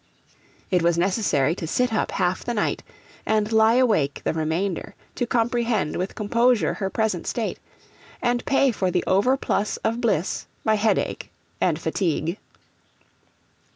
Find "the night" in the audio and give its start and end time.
2.43-2.81